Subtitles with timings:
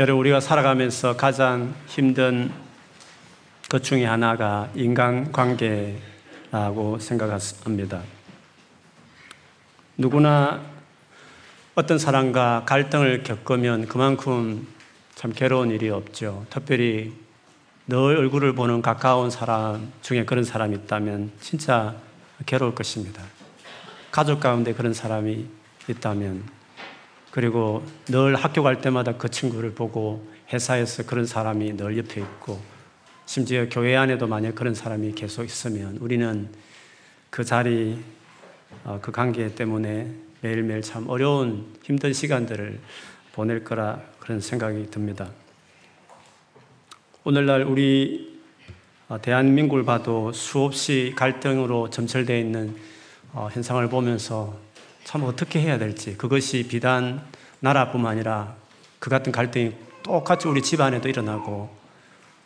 [0.00, 2.50] 여러분 우리가 살아가면서 가장 힘든
[3.68, 5.98] 것 중에 하나가 인간관계라고
[6.98, 8.00] 생각합니다.
[9.98, 10.62] 누구나
[11.74, 14.66] 어떤 사람과 갈등을 겪으면 그만큼
[15.14, 16.46] 참 괴로운 일이 없죠.
[16.48, 17.12] 특별히
[17.86, 21.94] 늘 얼굴을 보는 가까운 사람 중에 그런 사람이 있다면 진짜
[22.46, 23.22] 괴로울 것입니다.
[24.10, 25.44] 가족 가운데 그런 사람이
[25.88, 26.59] 있다면
[27.30, 32.60] 그리고 늘 학교 갈 때마다 그 친구를 보고 회사에서 그런 사람이 늘 옆에 있고
[33.26, 36.48] 심지어 교회 안에도 만약 그런 사람이 계속 있으면 우리는
[37.30, 37.96] 그 자리,
[38.82, 42.80] 어, 그 관계 때문에 매일매일 참 어려운 힘든 시간들을
[43.32, 45.30] 보낼 거라 그런 생각이 듭니다.
[47.22, 48.40] 오늘날 우리
[49.08, 52.74] 어, 대한민국을 봐도 수없이 갈등으로 점철되어 있는
[53.32, 54.58] 어, 현상을 보면서
[55.10, 57.20] 참 어떻게 해야 될지 그것이 비단
[57.58, 58.54] 나라뿐만 아니라
[59.00, 59.72] 그 같은 갈등이
[60.04, 61.68] 똑같이 우리 집안에도 일어나고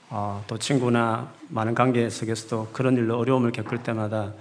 [0.09, 4.33] 어, 또 친구나 많은 관계 속에서도 그런 일로 어려움을 겪을 때마다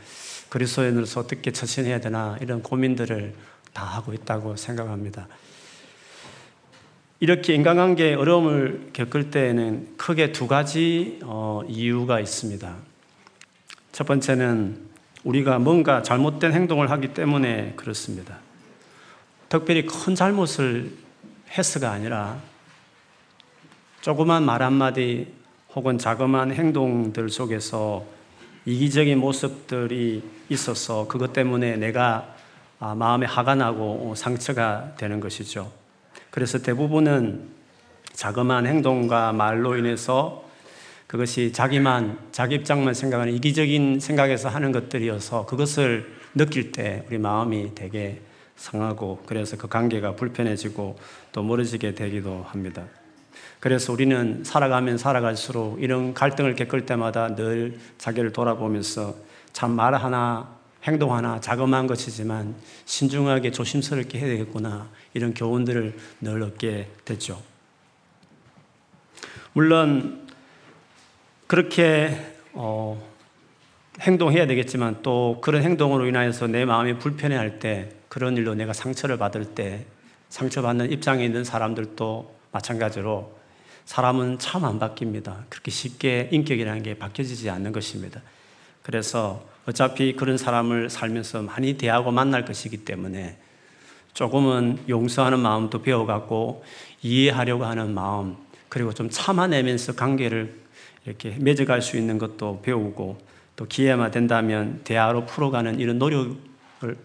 [0.47, 3.33] 그리스도인으로서 어떻게 처신해야 되나 이런 고민들을
[3.73, 5.27] 다 하고 있다고 생각합니다.
[7.19, 12.73] 이렇게 인간관계 어려움을 겪을 때에는 크게 두 가지 어, 이유가 있습니다.
[13.91, 14.92] 첫 번째는
[15.23, 18.37] 우리가 뭔가 잘못된 행동을 하기 때문에 그렇습니다.
[19.49, 20.91] 특별히 큰 잘못을
[21.49, 22.39] 했어가 아니라
[24.01, 25.27] 조그만 말 한마디
[25.75, 28.05] 혹은 자그마한 행동들 속에서
[28.65, 32.33] 이기적인 모습들이 있어서 그것 때문에 내가
[32.79, 35.71] 아, 마음에 화가 나고 상처가 되는 것이죠.
[36.29, 37.47] 그래서 대부분은
[38.11, 40.42] 자그마한 행동과 말로 인해서
[41.13, 48.19] 그것이 자기만, 자기 입장만 생각하는 이기적인 생각에서 하는 것들이어서 그것을 느낄 때 우리 마음이 되게
[48.55, 50.97] 상하고 그래서 그 관계가 불편해지고
[51.31, 52.85] 또 멀어지게 되기도 합니다.
[53.59, 59.13] 그래서 우리는 살아가면 살아갈수록 이런 갈등을 겪을 때마다 늘 자기를 돌아보면서
[59.51, 60.49] 참 말 하나,
[60.81, 67.39] 행동 하나 자그마한 것이지만 신중하게 조심스럽게 해야 되겠구나 이런 교훈들을 늘 얻게 됐죠.
[69.55, 70.22] 물론
[71.53, 72.17] 그렇게
[72.53, 72.99] 어,
[74.01, 79.45] 행동해야 되겠지만 또 그런 행동으로 인하여서 내 마음이 불편해할 때 그런 일로 내가 상처를 받을
[79.45, 79.85] 때
[80.29, 83.37] 상처받는 입장에 있는 사람들도 마찬가지로
[83.85, 85.43] 사람은 참 안 바뀝니다.
[85.49, 88.23] 그렇게 쉽게 인격이라는 게 바뀌어지지 않는 것입니다.
[88.81, 93.37] 그래서 어차피 그런 사람을 살면서 많이 대하고 만날 것이기 때문에
[94.15, 96.63] 조금은 용서하는 마음도 배워갖고
[97.03, 98.37] 이해하려고 하는 마음,
[98.69, 100.62] 그리고 좀 참아내면서 관계를
[101.05, 103.17] 이렇게 맺어갈 수 있는 것도 배우고
[103.55, 106.37] 또 기회만 된다면 대화로 풀어가는 이런 노력을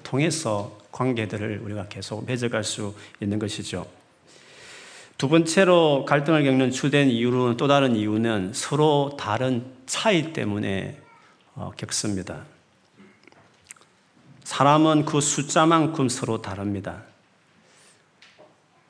[0.03, 3.87] 통해서 관계들을 우리가 계속 맺어갈 수 있는 것이죠.
[5.19, 11.01] 두 번째로 갈등을 겪는 주된 이유는 또 다른 이유는 서로 다른 차이 때문에
[11.55, 12.45] 어, 겪습니다.
[14.45, 17.03] 사람은 그 숫자만큼 서로 다릅니다.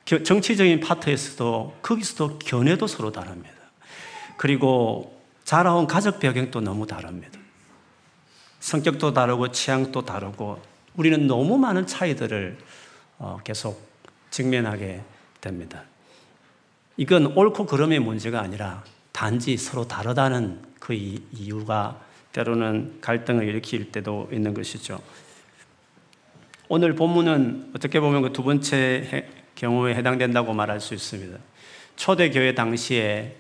[0.04, 3.57] 정치적인 파트에서도 거기서도 견해도 서로 다릅니다.
[4.38, 7.38] 그리고 자라온 가족 배경도 너무 다릅니다.
[8.60, 10.62] 성격도 다르고 취향도 다르고
[10.96, 12.56] 우리는 너무 많은 차이들을
[13.18, 13.86] 어, 계속
[14.30, 15.02] 직면하게
[15.40, 15.82] 됩니다.
[16.96, 22.00] 이건 옳고 그름의 문제가 아니라 단지 서로 다르다는 그 이유가
[22.32, 25.00] 때로는 갈등을 일으킬 때도 있는 것이죠.
[26.68, 31.36] 오늘 본문은 어떻게 보면 그 두 번째 경우에 해당된다고 말할 수 있습니다.
[31.96, 33.34] 초대교회 당시에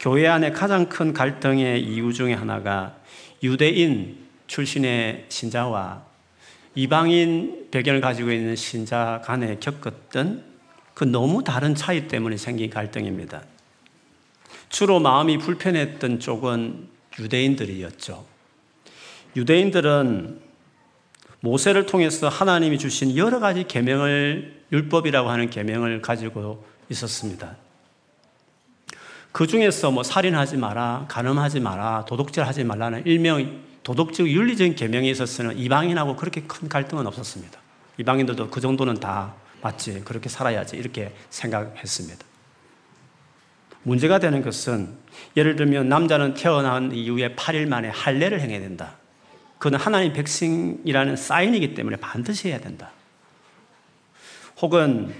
[0.00, 2.96] 교회 안에 가장 큰 갈등의 이유 중에 하나가
[3.42, 4.16] 유대인
[4.46, 6.02] 출신의 신자와
[6.74, 10.42] 이방인 배경을 가지고 있는 신자 간에 겪었던
[10.94, 13.42] 그 너무 다른 차이 때문에 생긴 갈등입니다.
[14.70, 18.24] 주로 마음이 불편했던 쪽은 유대인들이었죠.
[19.36, 20.40] 유대인들은
[21.40, 27.56] 모세를 통해서 하나님이 주신 여러 가지 계명을 율법이라고 하는 계명을 가지고 있었습니다.
[29.32, 36.16] 그 중에서 뭐 살인하지 마라, 간음하지 마라, 도둑질하지 말라는 일명 도덕적 윤리적인 계명에 있어서는 이방인하고
[36.16, 37.58] 그렇게 큰 갈등은 없었습니다.
[37.98, 42.24] 이방인들도 그 정도는 다 맞지, 그렇게 살아야지 이렇게 생각했습니다.
[43.82, 44.94] 문제가 되는 것은
[45.36, 48.96] 예를 들면 남자는 태어난 이후에 8일 만에 할례를 행해야 된다.
[49.58, 52.90] 그건 하나님 백성이라는 사인이기 때문에 반드시 해야 된다.
[54.60, 55.14] 혹은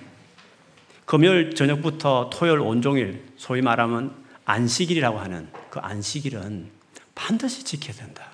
[1.11, 4.15] 금요일 저녁부터 토요일 온종일 소위 말하면
[4.45, 6.71] 안식일이라고 하는 그 안식일은
[7.17, 8.31] 반드시 지켜야 된다.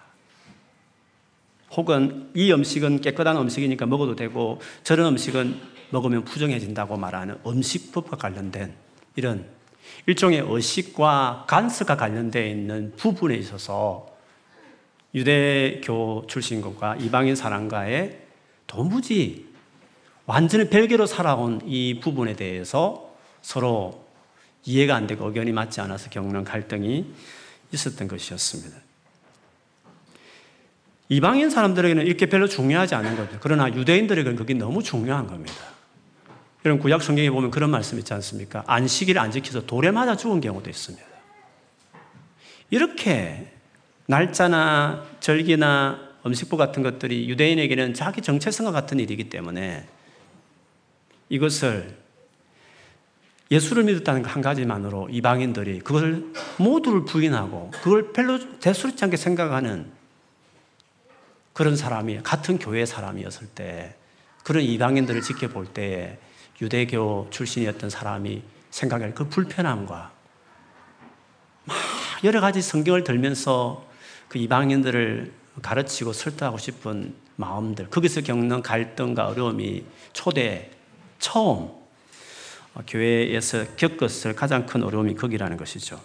[1.71, 5.59] 혹은 이 음식은 깨끗한 음식이니까 먹어도 되고 저런 음식은
[5.89, 8.75] 먹으면 부정해진다고 말하는 음식법과 관련된
[9.15, 9.47] 이런
[10.05, 14.07] 일종의 의식과 간섭과 관련되어 있는 부분에 있어서
[15.15, 18.21] 유대교 출신과 이방인 사람과의
[18.67, 19.46] 도무지
[20.27, 24.05] 완전히 별개로 살아온 이 부분에 대해서 서로
[24.65, 27.07] 이해가 안 되고 의견이 맞지 않아서 겪는 갈등이
[27.73, 28.77] 있었던 것이었습니다.
[31.09, 33.39] 이방인 사람들에게는 이렇게 별로 중요하지 않은 거죠.
[33.41, 35.55] 그러나 유대인들에게는 그게 너무 중요한 겁니다.
[36.65, 38.65] 여러분 구약 성경에 보면 그런 말씀 있지 않습니까?
[38.67, 41.07] 안식일을 안 지켜서 돌에 맞아 죽은 경우도 있습니다.
[42.71, 43.53] 이렇게
[44.07, 49.87] 날짜나 절기나 음식부 같은 것들이 유대인에게는 자기 정체성과 같은 일이기 때문에
[51.29, 51.97] 이것을
[53.51, 59.91] 예수를 믿었다는 한 가지만으로 이방인들이 그걸 모두를 부인하고 그걸 별로 대수롭지 않게 생각하는
[61.53, 63.95] 그런 사람이 같은 교회 사람이었을 때
[64.43, 66.19] 그런 이방인들을 지켜볼 때에
[66.61, 70.13] 유대교 출신이었던 사람이 생각할 그 불편함과
[71.65, 71.77] 막
[72.25, 73.87] 여러 가지 성경을 들면서
[74.29, 75.33] 그 이방인들을
[75.63, 80.71] 가르치고 설득하고 싶은 마음들, 거기서 겪는 갈등과 어려움이 초대,
[81.19, 81.71] 처음
[82.87, 86.01] 교회에서 겪었을 가장 큰 어려움이 거기라는 것이죠.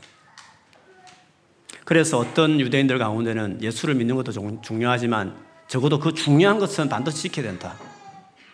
[1.83, 4.31] 그래서 어떤 유대인들 가운데는 예수를 믿는 것도
[4.61, 5.35] 중요하지만
[5.67, 7.75] 적어도 그 중요한 것은 반드시 지켜야 된다.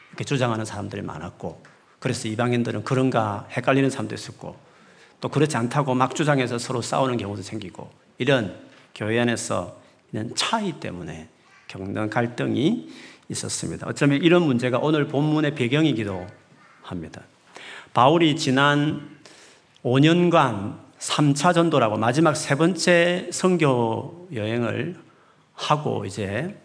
[0.09, 1.61] 이렇게 주장하는 사람들이 많았고,
[1.99, 4.55] 그래서 이방인들은 그런가 헷갈리는 사람도 있었고,
[5.21, 8.59] 또 그렇지 않다고 막 주장해서 서로 싸우는 경우도 생기고, 이런
[8.95, 9.79] 교회 안에서
[10.11, 11.27] 있는 차이 때문에
[11.67, 12.89] 겪는 갈등이
[13.29, 13.87] 있었습니다.
[13.87, 16.25] 어쩌면 이런 문제가 오늘 본문의 배경이기도
[16.87, 17.21] 합니다.
[17.93, 19.17] 바울이 지난
[19.83, 24.95] 5년간 3차 전도라고 마지막 세 번째 선교 여행을
[25.53, 26.57] 하고 이제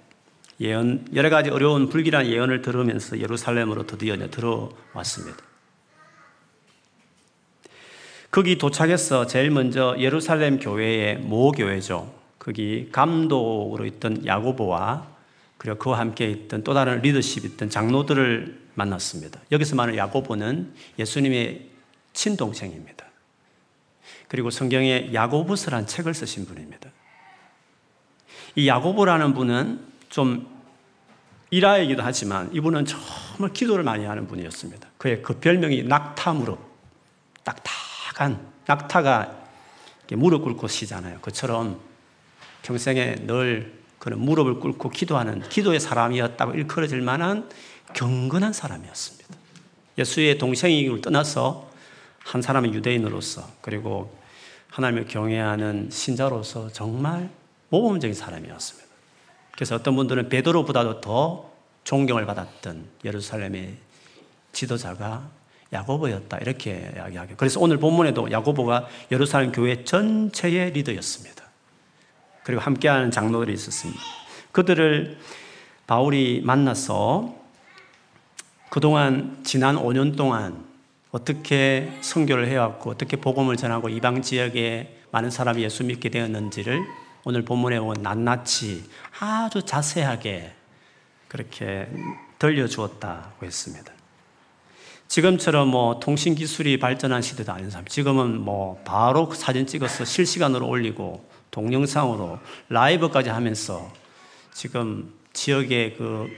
[0.60, 5.38] 예언, 여러 가지 어려운 불길한 예언을 들으면서 예루살렘으로 드디어 들어왔습니다.
[8.30, 12.14] 거기 도착해서 제일 먼저 예루살렘 교회의 모 교회죠.
[12.38, 15.06] 거기 감독으로 있던 야고보와
[15.58, 19.40] 그리고 그와 함께 있던 또 다른 리더십 있던 장로들을 만났습니다.
[19.50, 21.68] 여기서 말하는 야고보는 예수님의
[22.12, 23.06] 친동생입니다.
[24.28, 26.90] 그리고 성경에 야고보서란 책을 쓰신 분입니다.
[28.54, 30.46] 이 야고보라는 분은 좀
[31.50, 34.88] 일하이기도 하지만 이분은 정말 기도를 많이 하는 분이었습니다.
[34.96, 36.58] 그의 그 별명이 낙타 무릎.
[37.44, 39.42] 딱딱한 낙타가
[40.12, 41.20] 무릎 꿇고 쉬잖아요.
[41.20, 41.80] 그처럼
[42.62, 47.48] 평생에 늘 그런 무릎을 꿇고 기도하는 기도의 사람이었다고 일컬어질 만한
[47.92, 49.28] 경건한 사람이었습니다.
[49.98, 51.70] 예수의 동생이을 떠나서
[52.24, 54.16] 한 사람의 유대인으로서 그리고
[54.70, 57.30] 하나님을 경외하는 신자로서 정말
[57.68, 58.88] 모범적인 사람이었습니다.
[59.52, 61.52] 그래서 어떤 분들은 베드로보다도 더
[61.84, 63.76] 존경을 받았던 예루살렘의
[64.52, 65.28] 지도자가
[65.72, 71.44] 야고보였다 이렇게 이야기하고 그래서 오늘 본문에도 야고보가 예루살렘 교회 전체의 리더였습니다.
[72.44, 74.00] 그리고 함께하는 장로들이 있었습니다.
[74.52, 75.18] 그들을
[75.86, 77.41] 바울이 만나서
[78.72, 80.64] 그동안 지난 5년 동안
[81.10, 86.80] 어떻게 선교를 해왔고 어떻게 복음을 전하고 이방 지역에 많은 사람이 예수 믿게 되었는지를
[87.24, 88.84] 오늘 본문에 온 낱낱이
[89.20, 90.54] 아주 자세하게
[91.28, 91.86] 그렇게
[92.38, 93.92] 들려주었다고 했습니다.
[95.06, 97.84] 지금처럼 뭐 통신 기술이 발전한 시대도 아닌 사람.
[97.84, 102.38] 지금은 뭐 바로 사진 찍어서 실시간으로 올리고 동영상으로
[102.70, 103.92] 라이브까지 하면서
[104.54, 106.30] 지금 지역의 그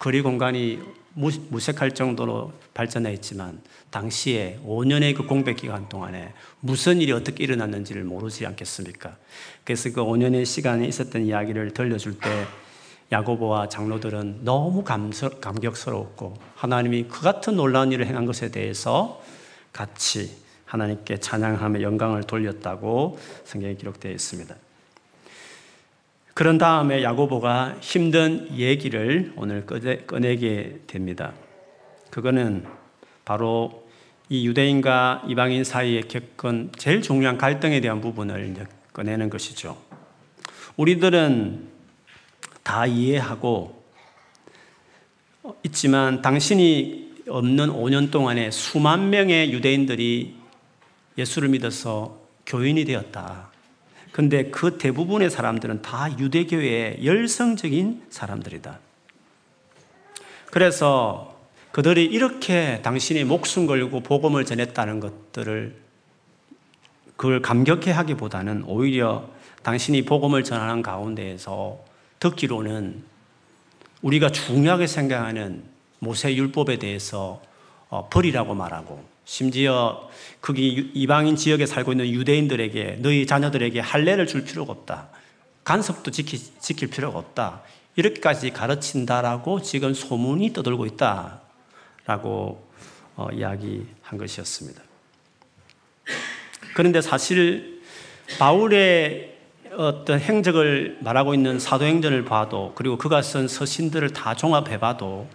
[0.00, 7.42] 거리 공간이 무색할 정도로 발전해 있지만 당시에 5년의 그 공백 기간 동안에 무슨 일이 어떻게
[7.44, 9.16] 일어났는지를 모르지 않겠습니까?
[9.64, 12.46] 그래서 그 5년의 시간에 있었던 이야기를 들려줄 때
[13.10, 19.22] 야고보와 장로들은 너무 감서, 감격스러웠고 하나님이 그 같은 놀라운 일을 행한 것에 대해서
[19.72, 24.54] 같이 하나님께 찬양하며 영광을 돌렸다고 성경에 기록되어 있습니다.
[26.36, 31.32] 그런 다음에 야고보가 힘든 얘기를 오늘 꺼내게 됩니다.
[32.10, 32.66] 그거는
[33.24, 33.88] 바로
[34.28, 39.78] 이 유대인과 이방인 사이에 겪은 제일 중요한 갈등에 대한 부분을 꺼내는 것이죠.
[40.76, 41.68] 우리들은
[42.62, 43.82] 다 이해하고
[45.62, 50.36] 있지만 당신이 없는 5년 동안에 수만 명의 유대인들이
[51.16, 53.55] 예수를 믿어서 교인이 되었다.
[54.16, 58.78] 근데 그 대부분의 사람들은 다 유대교의 열성적인 사람들이다.
[60.46, 61.38] 그래서
[61.70, 65.76] 그들이 이렇게 당신이 목숨 걸고 복음을 전했다는 것들을
[67.16, 69.28] 그걸 감격해 하기보다는 오히려
[69.62, 71.78] 당신이 복음을 전하는 가운데에서
[72.18, 73.04] 듣기로는
[74.00, 75.62] 우리가 중요하게 생각하는
[75.98, 77.42] 모세 율법에 대해서
[77.90, 80.08] 어, 버리라고 말하고 심지어
[80.40, 85.08] 거기 이방인 지역에 살고 있는 유대인들에게 너희 자녀들에게 할례를 줄 필요가 없다.
[85.64, 87.62] 간섭도 지키, 지킬 필요가 없다.
[87.96, 92.66] 이렇게까지 가르친다라고 지금 소문이 떠돌고 있다라고
[93.16, 94.80] 어, 이야기한 것이었습니다.
[96.76, 97.82] 그런데 사실
[98.38, 99.34] 바울의
[99.76, 105.26] 어떤 행적을 말하고 있는 사도행전을 봐도 그리고 그가 쓴 서신들을 다 종합해 봐도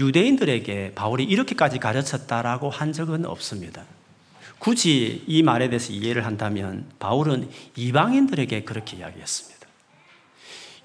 [0.00, 3.84] 유대인들에게 바울이 이렇게까지 가르쳤다라고 한 적은 없습니다.
[4.58, 9.66] 굳이 이 말에 대해서 이해를 한다면 바울은 이방인들에게 그렇게 이야기했습니다.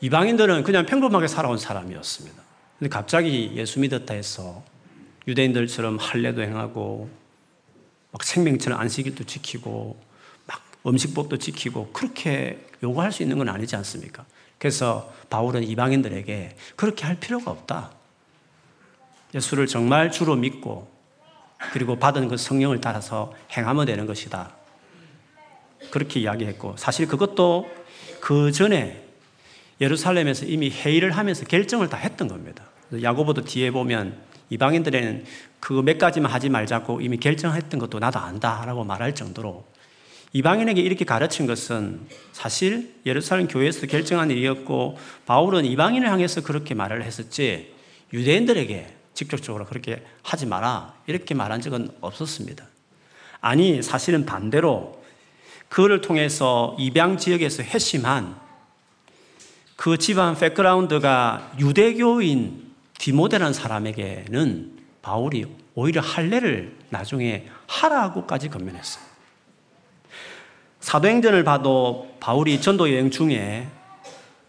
[0.01, 2.43] 이방인들은 그냥 평범하게 살아온 사람이었습니다.
[2.77, 4.63] 근데 갑자기 예수 믿었다 해서
[5.27, 7.10] 유대인들처럼 할례도 행하고
[8.12, 9.98] 막 생명처럼 안식일도 지키고
[10.45, 14.25] 막 음식법도 지키고 그렇게 요구할 수 있는 건 아니지 않습니까?
[14.57, 17.91] 그래서 바울은 이방인들에게 그렇게 할 필요가 없다.
[19.36, 20.89] 예수를 정말 주로 믿고
[21.74, 24.56] 그리고 받은 그 성령을 따라서 행하면 되는 것이다.
[25.92, 27.70] 그렇게 이야기했고 사실 그것도
[28.22, 29.04] 그 전에
[29.82, 32.63] 예루살렘에서 이미 회의를 하면서 결정을 다 했던 겁니다.
[33.01, 34.18] 야고보도 뒤에 보면
[34.50, 35.25] 이방인들에는
[35.60, 39.65] 그 몇 가지만 하지 말자고 이미 결정했던 것도 나도 안다라고 말할 정도로
[40.34, 42.01] 이방인에게 이렇게 가르친 것은
[42.32, 47.74] 사실 예루살렘 교회에서 결정한 일이었고 바울은 이방인을 향해서 그렇게 말을 했었지
[48.13, 50.93] 유대인들에게 직접적으로 그렇게 하지 마라.
[51.07, 52.65] 이렇게 말한 적은 없었습니다.
[53.41, 55.03] 아니, 사실은 반대로
[55.69, 58.39] 그를 통해서 입양 지역에서 회심한
[59.75, 69.03] 그 집안 백그라운드가 유대교인 디모데라는 사람에게는 바울이 오히려 할례를 나중에 하라고까지 권면했어요.
[70.79, 73.67] 사도행전을 봐도 바울이 전도 여행 중에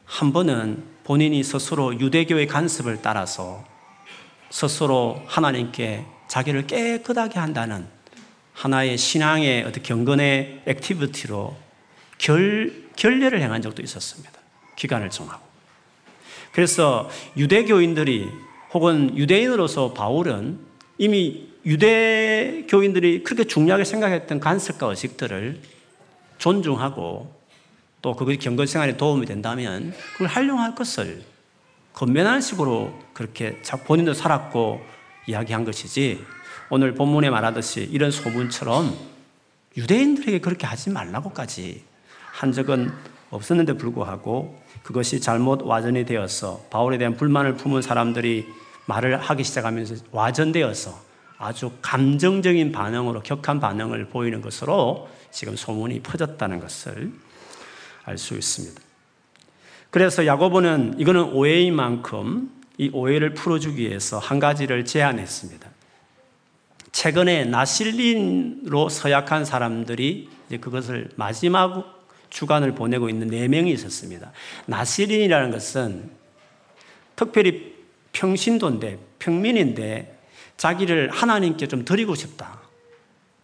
[0.04, 3.64] 한 번은 본인이 스스로 유대교의 관습을 따라서
[4.50, 7.86] 스스로 하나님께 자기를 깨끗하게 한다는
[8.52, 11.56] 하나의 신앙의 어떤 경건의 activity로
[12.18, 14.32] 결, 결례를 행한 적도 있었습니다.
[14.76, 15.44] 기간을 정하고.
[16.52, 18.28] 그래서 유대교인들이
[18.72, 20.58] 혹은 유대인으로서 바울은
[20.98, 25.60] 이미 유대교인들이 그렇게 중요하게 생각했던 간섭과 의식들을
[26.38, 27.34] 존중하고
[28.02, 31.22] 또 그것이 경건 생활에 도움이 된다면 그걸 활용할 것을
[31.96, 34.84] 건면하는 식으로 그렇게 본인도 살았고
[35.26, 36.22] 이야기한 것이지
[36.68, 38.94] 오늘 본문에 말하듯이 이런 소문처럼
[39.78, 41.82] 유대인들에게 그렇게 하지 말라고까지
[42.32, 42.92] 한 적은
[43.30, 48.46] 없었는데 불구하고 그것이 잘못 와전이 되어서 바울에 대한 불만을 품은 사람들이
[48.84, 51.00] 말을 하기 시작하면서 와전되어서
[51.38, 57.10] 아주 감정적인 반응으로 격한 반응을 보이는 것으로 지금 소문이 퍼졌다는 것을
[58.04, 58.85] 알 수 있습니다.
[59.90, 65.68] 그래서 야고보는 이거는 오해인 만큼 이 오해를 풀어주기 위해서 한 가지를 제안했습니다.
[66.92, 74.32] 최근에 나실린으로 서약한 사람들이 이제 그것을 마지막 주간을 보내고 있는 네 명이 있었습니다.
[74.66, 76.10] 나실린이라는 것은
[77.14, 77.74] 특별히
[78.12, 80.18] 평신도인데 평민인데
[80.56, 82.60] 자기를 하나님께 좀 드리고 싶다.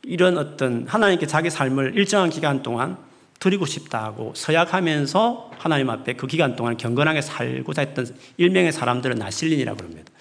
[0.03, 2.99] 이런 어떤 하나님께 자기 삶을 일정한 기간 동안
[3.43, 8.07] 드리고 싶다고 서약하면서 하나님 앞에 그 기간 동안 경건하게 살고자 했던
[8.37, 10.13] 일명의 사람들은 나실린이라고 합니다.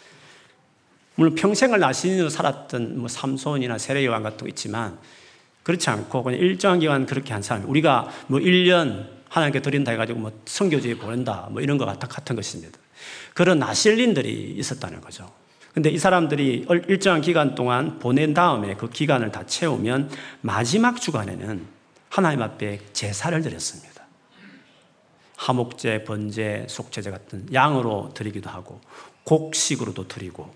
[1.13, 4.97] 물론 평생을 나실린으로 살았던 뭐 삼손이나 세례요한 같은 거 있지만
[5.61, 7.69] 그렇지 않고 그냥 일정한 기간 그렇게 한 사람.
[7.69, 12.79] 우리가 뭐 1년 하나님께 드린다 해가지고 뭐 성교지에 보낸다 뭐 이런 거 같아 같은 것입니다.
[13.35, 15.31] 그런 나실린들이 있었다는 거죠.
[15.75, 20.09] 근데 이 사람들이 일정한 기간 동안 보낸 다음에 그 기간을 다 채우면
[20.41, 21.80] 마지막 주간에는
[22.11, 24.03] 하나님 앞에 제사를 드렸습니다.
[25.37, 28.81] 하목제, 번제, 속죄제 같은 양으로 드리기도 하고
[29.23, 30.53] 곡식으로도 드리고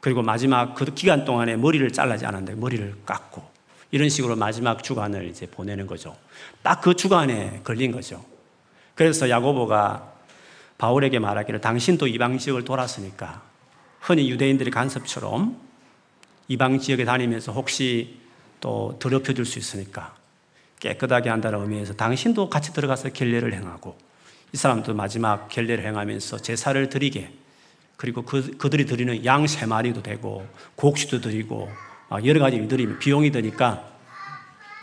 [0.00, 3.42] 그리고 마지막 그 기간 동안에 머리를 잘라지 않았는데 머리를 깎고
[3.90, 6.14] 이런 식으로 마지막 주간을 이제 보내는 거죠.
[6.62, 8.22] 딱 그 주간에 걸린 거죠.
[8.94, 10.12] 그래서 야고보가
[10.76, 13.42] 바울에게 말하기를 당신도 이방 지역을 돌았으니까
[14.00, 15.58] 흔히 유대인들의 간섭처럼
[16.48, 18.20] 이방 지역에 다니면서 혹시
[18.60, 20.19] 또 더럽혀 줄수 있으니까
[20.80, 23.96] 깨끗하게 한다는 의미에서 당신도 같이 들어가서 결례를 행하고
[24.52, 27.32] 이 사람도 마지막 결례를 행하면서 제사를 드리게
[27.96, 30.46] 그리고 그, 그들이 드리는 양 세 마리도 되고
[30.76, 31.70] 곡식도 드리고
[32.24, 33.86] 여러 가지 일들이 비용이 드니까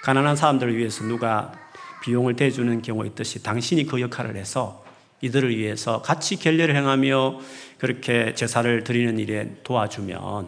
[0.03, 1.51] 가난한 사람들을 위해서 누가
[2.03, 4.85] 비용을 대주는 경우 있듯이 당신이 그 역할을 해서
[5.21, 7.39] 이들을 위해서 같이 결례를 행하며
[7.79, 10.47] 그렇게 제사를 드리는 일에 도와주면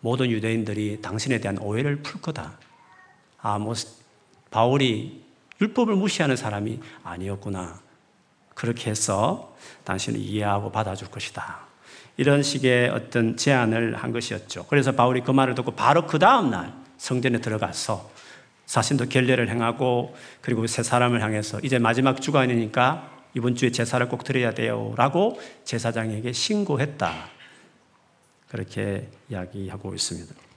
[0.00, 2.58] 모든 유대인들이 당신에 대한 오해를 풀 거다.
[3.40, 3.74] 아, 뭐
[4.50, 5.22] 바울이
[5.60, 7.80] 율법을 무시하는 사람이 아니었구나.
[8.54, 11.68] 그렇게 해서 당신을 이해하고 받아줄 것이다.
[12.16, 14.66] 이런 식의 어떤 제안을 한 것이었죠.
[14.66, 18.10] 그래서 바울이 그 말을 듣고 바로 그 다음날 성전에 들어가서
[18.66, 24.52] 자신도 결례를 행하고 그리고 세 사람을 향해서 이제 마지막 주간이니까 이번 주에 제사를 꼭 드려야
[24.52, 24.94] 돼요.
[24.96, 27.14] 라고 제사장에게 신고했다.
[28.48, 30.47] 그렇게 이야기하고 있습니다.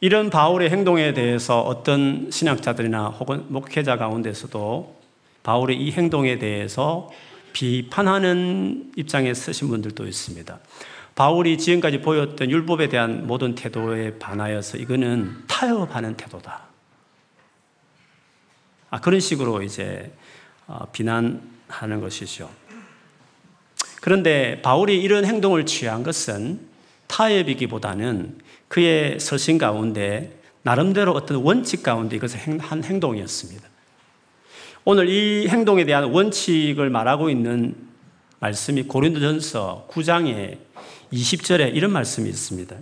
[0.00, 4.94] 이런 바울의 행동에 대해서 어떤 신학자들이나 혹은 목회자 가운데서도
[5.42, 7.10] 바울의 이 행동에 대해서
[7.54, 10.58] 비판하는 입장에 서신 분들도 있습니다.
[11.14, 16.64] 바울이 지금까지 보였던 율법에 대한 모든 태도에 반하여서 이거는 타협하는 태도다.
[18.90, 20.12] 아, 그런 식으로 이제
[20.66, 22.50] 어, 비난하는 것이죠.
[24.02, 26.60] 그런데 바울이 이런 행동을 취한 것은
[27.06, 28.38] 타협이기보다는
[28.76, 33.66] 그의 서신 가운데 나름대로 어떤 원칙 가운데 이것을 한 행동이었습니다.
[34.84, 37.74] 오늘 이 행동에 대한 원칙을 말하고 있는
[38.38, 40.58] 말씀이 고린도전서 9장에
[41.10, 42.76] 20절에 이런 말씀이 있습니다.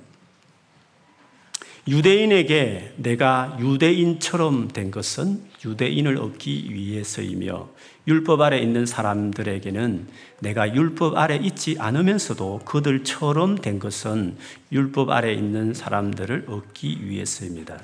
[1.87, 7.69] 유대인에게 내가 유대인처럼 된 것은 유대인을 얻기 위해서이며
[8.07, 10.09] 율법 아래 있는 사람들에게는
[10.41, 14.37] 내가 율법 아래 있지 않으면서도 그들처럼 된 것은
[14.73, 17.81] 율법 아래 있는 사람들을 얻기 위해서입니다.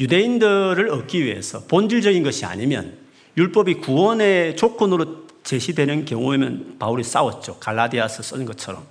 [0.00, 2.98] 유대인들을 얻기 위해서 본질적인 것이 아니면
[3.36, 7.58] 율법이 구원의 조건으로 제시되는 경우에는 바울이 싸웠죠.
[7.58, 8.86] 갈라디아서 쓴 것처럼.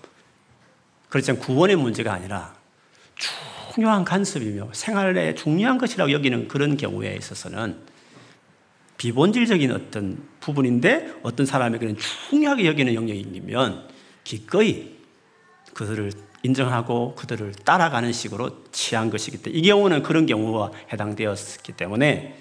[1.09, 2.53] 그렇지만 구원의 문제가 아니라
[3.73, 7.77] 중요한 간섭이며 생활에 중요한 것이라고 여기는 그런 경우에 있어서는
[8.97, 13.87] 비본질적인 어떤 부분인데 어떤 사람에게는 중요하게 여기는 영역이면
[14.23, 14.97] 기꺼이
[15.73, 16.11] 그들을
[16.43, 22.37] 인정하고 그들을 따라가는 식으로 취한 것이기 때문에 이 경우는 그런 경우와 해당되었기 때문에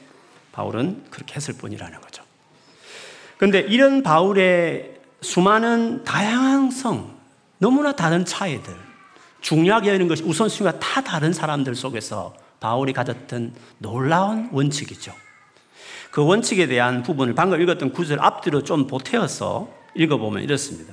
[0.53, 2.23] 바울은 그렇게 했을 뿐이라는 거죠.
[3.37, 7.17] 그런데 이런 바울의 수많은 다양성,
[7.59, 8.90] 너무나 다른 차이들,
[9.41, 15.13] 중요하게 여기는 것이 우선순위가 다 다른 사람들 속에서 바울이 가졌던 놀라운 원칙이죠.
[16.11, 20.93] 그 원칙에 대한 부분을 방금 읽었던 구절 앞뒤로 좀 보태어서 읽어보면 이렇습니다.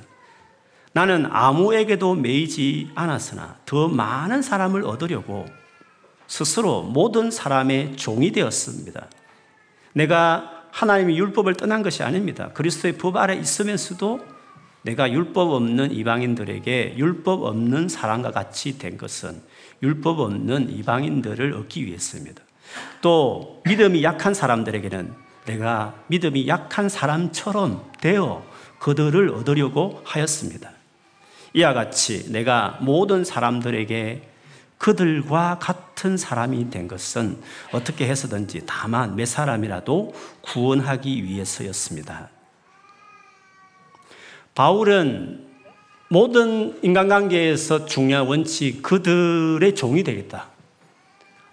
[0.92, 5.46] 나는 아무에게도 매이지 않았으나 더 많은 사람을 얻으려고
[6.26, 9.08] 스스로 모든 사람의 종이 되었습니다.
[9.92, 12.50] 내가 하나님의 율법을 떠난 것이 아닙니다.
[12.52, 14.20] 그리스도의 법 아래 있으면서도
[14.82, 19.40] 내가 율법 없는 이방인들에게 율법 없는 사람과 같이 된 것은
[19.82, 22.42] 율법 없는 이방인들을 얻기 위해서입니다.
[23.00, 25.12] 또 믿음이 약한 사람들에게는
[25.46, 28.44] 내가 믿음이 약한 사람처럼 되어
[28.78, 30.70] 그들을 얻으려고 하였습니다.
[31.54, 34.28] 이와 같이 내가 모든 사람들에게
[34.76, 37.40] 그들과 같은 사람이 된 것은
[37.72, 42.30] 어떻게 해서든지 다만 몇 사람이라도 구원하기 위해서였습니다.
[44.58, 45.46] 바울은
[46.08, 50.48] 모든 인간관계에서 중요한 원칙, 그들의 종이 되겠다.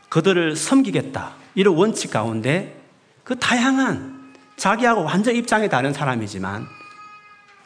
[0.09, 1.35] 그들을 섬기겠다.
[1.53, 2.81] 이런 원칙 가운데
[3.23, 6.65] 그 다양한 자기하고 완전 입장이 다른 사람이지만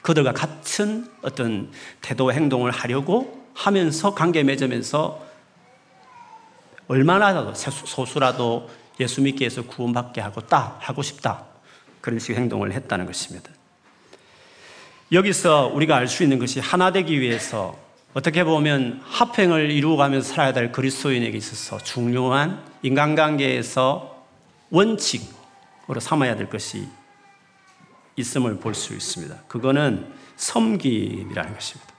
[0.02, 1.72] 그들과 같은 어떤
[2.02, 5.26] 태도 행동을 하려고 하면서 관계 맺으면서
[6.90, 11.46] 얼마나라도 소수라도 예수 믿기 위해서 구원받게 하고 따 하고 싶다
[12.02, 13.52] 그런 식의 행동을 했다는 것입니다.
[15.12, 17.78] 여기서 우리가 알 수 있는 것이 하나 되기 위해서
[18.14, 24.26] 어떻게 보면 합행을 이루어가면서 살아야 될 그리스도인에게 있어서 중요한 인간관계에서
[24.70, 26.88] 원칙으로 삼아야 될 것이
[28.16, 29.36] 있음을 볼 수 있습니다.
[29.48, 31.94] 그거는 섬김이라는 것입니다.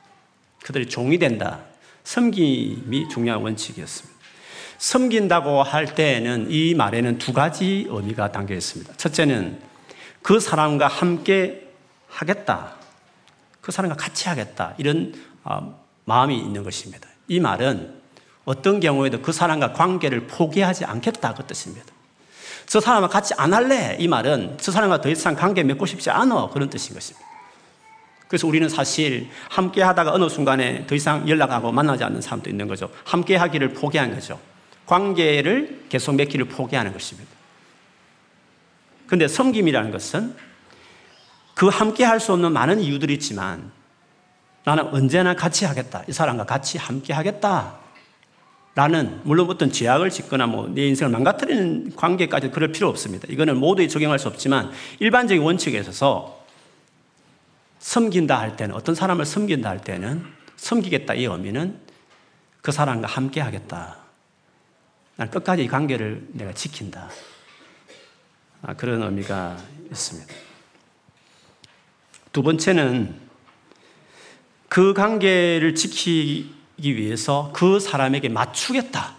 [0.62, 1.60] 그들이 종이 된다.
[2.04, 4.20] 섬김이 중요한 원칙이었습니다.
[4.78, 8.94] 섬긴다고 할 때에는 이 말에는 두 가지 의미가 담겨 있습니다.
[8.96, 9.60] 첫째는
[10.22, 11.68] 그 사람과 함께
[12.08, 12.79] 하겠다.
[13.60, 14.74] 그 사람과 같이 하겠다.
[14.78, 15.72] 이런 아,
[16.04, 17.08] 마음이 있는 것입니다.
[17.28, 18.00] 이 말은
[18.44, 21.34] 어떤 경우에도 그 사람과 관계를 포기하지 않겠다.
[21.34, 21.86] 그 뜻입니다.
[22.66, 23.96] 저 사람과 같이 안 할래.
[23.98, 26.50] 이 말은 저 사람과 더 이상 관계 맺고 싶지 않아.
[26.50, 27.26] 그런 뜻인 것입니다.
[28.28, 32.88] 그래서 우리는 사실 함께 하다가 어느 순간에 더 이상 연락하고 만나지 않는 사람도 있는 거죠.
[33.04, 34.38] 함께 하기를 포기한 거죠.
[34.86, 37.28] 관계를 계속 맺기를 포기하는 것입니다.
[39.06, 40.36] 그런데 섬김이라는 것은
[41.60, 43.70] 그 함께 할 수 없는 많은 이유들이 있지만
[44.64, 46.02] 나는 언제나 같이 하겠다.
[46.08, 47.76] 이 사람과 같이 함께 하겠다.
[48.74, 53.26] 라는 물론 어떤 죄악을 짓거나 뭐 내 인생을 망가뜨리는 관계까지 그럴 필요 없습니다.
[53.28, 54.70] 이거는 모두에 적용할 수 없지만
[55.00, 56.42] 일반적인 원칙에 있어서
[57.78, 60.24] 섬긴다 할 때는 어떤 사람을 섬긴다 할 때는
[60.56, 61.78] 섬기겠다 이 의미는
[62.62, 63.98] 그 사람과 함께 하겠다.
[65.16, 67.10] 난 끝까지 이 관계를 내가 지킨다.
[68.62, 69.58] 아, 그런 의미가
[69.90, 70.49] 있습니다.
[72.32, 73.18] 두 번째는
[74.68, 79.16] 그 관계를 지키기 위해서 그 사람에게 맞추겠다.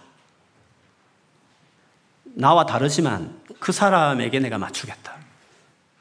[2.24, 5.16] 나와 다르지만 그 사람에게 내가 맞추겠다.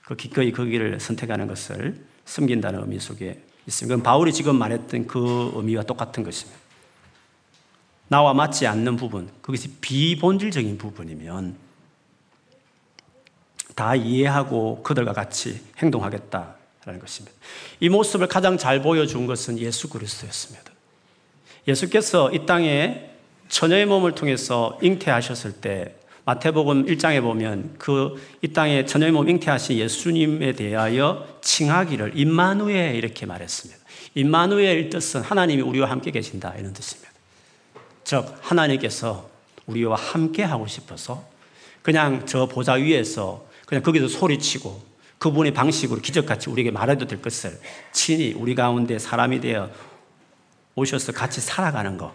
[0.04, 3.96] 그 기꺼이 그 길을 선택하는 것을 섬긴다는 의미 속에 있습니다.
[3.96, 6.60] 그럼 바울이 지금 말했던 그 의미와 똑같은 것입니다.
[8.08, 11.56] 나와 맞지 않는 부분, 그것이 비본질적인 부분이면
[13.76, 17.36] 다 이해하고 그들과 같이 행동하겠다 라는 것입니다.
[17.80, 20.72] 이 모습을 가장 잘 보여준 것은 예수 그리스도였습니다.
[21.68, 23.10] 예수께서 이 땅에
[23.50, 30.54] 처녀의 몸을 통해서 잉태하셨을 때 마태복음 1장에 보면 그 이 땅에 처녀의 몸 잉태하신 예수님에
[30.54, 33.80] 대하여 칭하기를 임마누엘 이렇게 말했습니다.
[34.16, 37.12] 임마누엘 뜻은 하나님이 우리와 함께 계신다 이런 뜻입니다.
[38.04, 39.30] 즉 하나님께서
[39.68, 41.24] 우리와 함께 하고 싶어서
[41.84, 44.91] 그냥 저 보좌 위에서 그냥 거기서 소리치고
[45.22, 47.60] 그분의 방식으로 기적같이 우리에게 말해도 될 것을
[47.92, 49.70] 친히 우리 가운데 사람이 되어
[50.74, 52.12] 오셔서 같이 살아가는 것,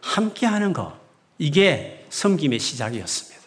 [0.00, 0.96] 함께 하는 것,
[1.38, 3.44] 이게 섬김의 시작이었습니다.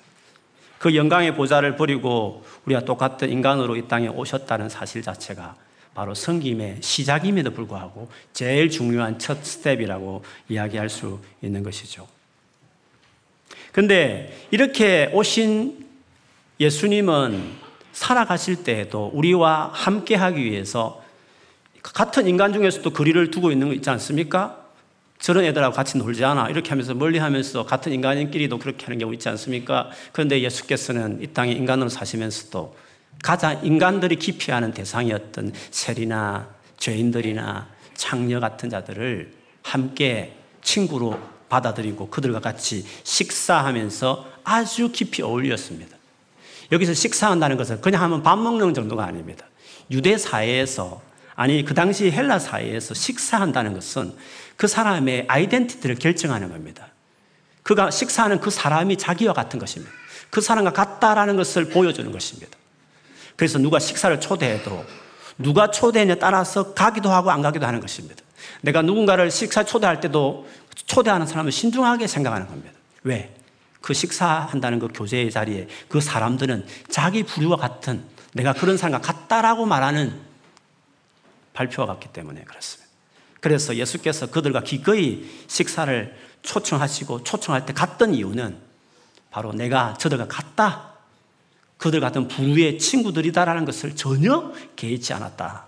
[0.78, 5.56] 그 영광의 보좌를 버리고 우리가 똑같은 인간으로 이 땅에 오셨다는 사실 자체가
[5.94, 12.10] 바로 섬김의 시작임에도 불구하고 제일 중요한 첫 스텝이라고 이야기할 수 있는 것이죠.
[13.72, 15.88] 근데 이렇게 오신
[16.60, 21.02] 예수님은 살아가실 때에도 우리와 함께 하기 위해서
[21.82, 24.58] 같은 인간 중에서도 거리를 두고 있는 거 있지 않습니까?
[25.20, 26.50] 저런 애들하고 같이 놀지 않아.
[26.50, 29.92] 이렇게 하면서 멀리 하면서 같은 인간인끼리도 그렇게 하는 경우 있지 않습니까?
[30.12, 32.76] 그런데 예수께서는 이 땅에 인간으로 사시면서도
[33.24, 44.26] 가장 인간들이 기피하는 대상이었던 세리나 죄인들이나 창녀 같은 자들을 함께 친구로 받아들이고 그들과 같이 식사하면서
[44.44, 46.01] 아주 깊이 어울렸습니다.
[46.72, 49.46] 여기서 식사한다는 것은 그냥 하면 밥 먹는 정도가 아닙니다.
[49.90, 51.02] 유대 사회에서
[51.36, 54.14] 아니 그 당시 헬라 사회에서 식사한다는 것은
[54.56, 56.88] 그 사람의 아이덴티티를 결정하는 겁니다.
[57.64, 59.92] 그가 식사하는 그 사람이 자기와 같은 것입니다.
[60.30, 62.58] 그 사람과 같다라는 것을 보여주는 것입니다.
[63.36, 64.86] 그래서 누가 식사를 초대해도
[65.38, 68.24] 누가 초대에 따라서 가기도 하고 안 가기도 하는 것입니다.
[68.62, 72.72] 내가 누군가를 식사 초대할 때도 초대하는 사람을 신중하게 생각하는 겁니다.
[73.04, 73.34] 왜?
[73.82, 80.20] 그 식사한다는 그 교제의 자리에 그 사람들은 자기 부류와 같은 내가 그런 사람과 같다라고 말하는
[81.54, 82.90] 발표가 같기 때문에 그렇습니다.
[83.40, 88.58] 그래서 예수께서 그들과 기꺼이 식사를 초청하시고 초청할 때 갔던 이유는
[89.32, 90.92] 바로 내가 저들과 같다.
[91.78, 95.66] 그들 같은 부류의 친구들이다라는 것을 전혀 개의치 않았다.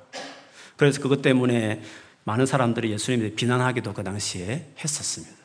[0.78, 1.82] 그래서 그것 때문에
[2.24, 5.36] 많은 사람들이 예수님을 비난하기도 그 당시에 했었습니다.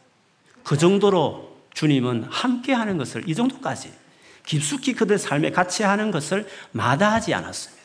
[0.63, 3.93] 그 정도로 주님은 함께 하는 것을 이 정도까지
[4.47, 7.83] 깊숙이 그들 삶에 같이 하는 것을 마다하지 않았습니다.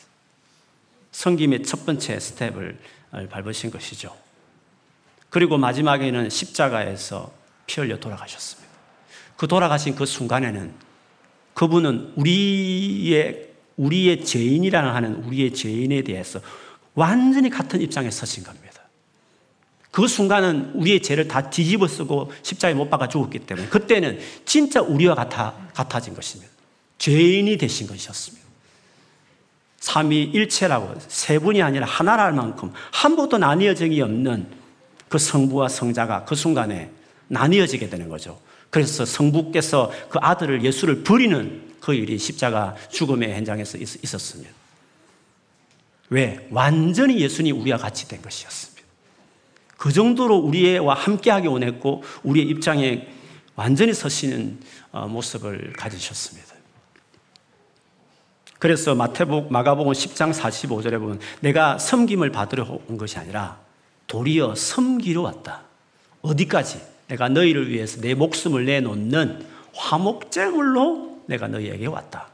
[1.12, 2.80] 성김의 첫 번째 스텝을
[3.30, 4.16] 밟으신 것이죠.
[5.30, 7.34] 그리고 마지막에는 십자가에서
[7.66, 8.72] 피 흘려 돌아가셨습니다.
[9.36, 10.74] 그 돌아가신 그 순간에는
[11.54, 16.40] 그분은 우리의 우리의 죄인이라는 하는 우리의 죄인에 대해서
[16.94, 18.63] 완전히 같은 입장에 서신 겁니다.
[19.94, 25.14] 그 순간은 우리의 죄를 다 뒤집어 쓰고 십자가에 못 박아 죽었기 때문에 그때는 진짜 우리와
[25.14, 26.52] 같아, 같아진 것입니다.
[26.98, 28.44] 죄인이 되신 것이었습니다.
[29.80, 34.48] 삼위 일체라고 세 분이 아니라 하나랄 만큼 한 번도 나뉘어짐이 없는
[35.10, 36.90] 그 성부와 성자가 그 순간에
[37.28, 38.40] 나뉘어지게 되는 거죠.
[38.72, 44.50] 그래서 성부께서 그 아들을 예수를 버리는 그 일이 십자가 죽음의 현장에서 있었습니다.
[46.10, 46.48] 왜?
[46.50, 48.73] 완전히 예수님 우리와 같이 된 것이었습니다.
[49.84, 53.06] 그 정도로 우리와 함께하기 원했고 우리의 입장에
[53.58, 54.62] 완전히 서시는
[54.94, 56.54] 어, 모습을 가지셨습니다.
[58.60, 63.60] 그래서 마태복, 마가복음 10장 45절에 보면 내가 섬김을 받으려 온 것이 아니라
[64.08, 65.64] 도리어 섬기러 왔다.
[66.22, 66.80] 어디까지?
[67.10, 72.30] 내가 너희를 위해서 내 목숨을 내놓는 화목제물로 내가 너희에게 왔다.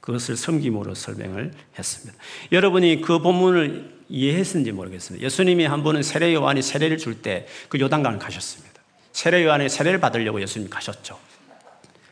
[0.00, 2.16] 그것을 섬김으로 설명을 했습니다.
[2.52, 5.24] 여러분이 그 본문을 이해했는지 모르겠습니다.
[5.24, 8.74] 예수님이 한 번은 세례 요한이 세례를 줄 때 그 요단강을 가셨습니다.
[9.12, 11.18] 세례 요한의 세례를 받으려고 예수님 가셨죠.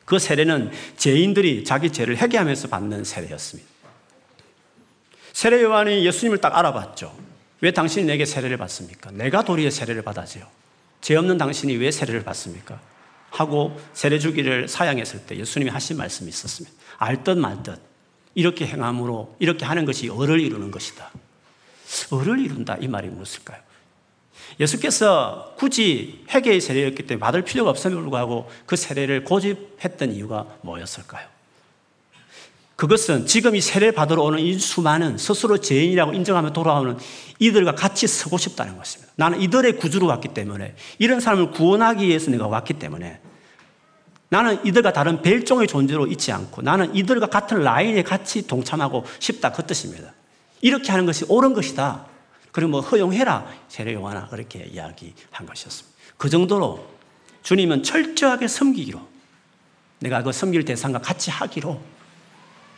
[0.05, 3.69] 그 세례는 죄인들이 자기 죄를 회개하면서 받는 세례였습니다.
[5.33, 7.15] 세례 요한이 예수님을 딱 알아봤죠.
[7.61, 9.11] 왜 당신이 내게 세례를 받습니까?
[9.13, 10.47] 내가 도리어 세례를 받아지요.
[11.01, 12.81] 죄 없는 당신이 왜 세례를 받습니까?
[13.31, 16.77] 하고 세례 주기를 사양했을 때 예수님이 하신 말씀이 있었습니다.
[16.99, 17.81] 알듯 말듯
[18.35, 21.11] 이렇게 행함으로 이렇게 하는 것이 을을 이루는 것이다.
[22.13, 23.61] 을을 이룬다 이 말이 무엇일까요?
[24.61, 31.27] 예수께서 굳이 회개의 세례였기 때문에 받을 필요가 없음에도 불구하고 그 세례를 고집했던 이유가 뭐였을까요?
[32.77, 36.99] 그것은 지금 이 세례 받으러 오는 이 수많은 스스로 죄인이라고 인정하며 돌아오는
[37.39, 39.13] 이들과 같이 서고 싶다는 것입니다.
[39.17, 43.21] 나는 이들의 구주로 왔기 때문에 이런 사람을 구원하기 위해서 내가 왔기 때문에
[44.31, 49.63] 나는 이들과 다른 벨종의 존재로 있지 않고 나는 이들과 같은 라인에 같이 동참하고 싶다 그
[49.65, 50.15] 뜻입니다.
[50.63, 52.07] 이렇게 하는 것이 옳은 것이다.
[52.53, 55.99] 그리고 뭐 허용해라 세례 요한아 그렇게 이야기한 것이었습니다.
[56.17, 56.89] 그 정도로
[57.43, 59.13] 주님은 철저하게 섬기기로
[59.99, 61.81] 내가 그 섬길 대상과 같이 하기로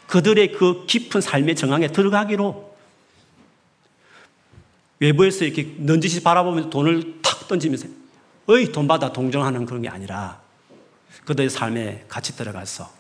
[0.07, 2.75] 그들의 그 깊은 삶의 정황에 들어가기로
[5.01, 7.87] 외부에서 이렇게 넌지시 바라보면서 돈을 탁 던지면서
[8.47, 10.41] 어이 돈 받아 동정하는 그런 게 아니라
[11.25, 12.91] 그들의 삶에 같이 들어가서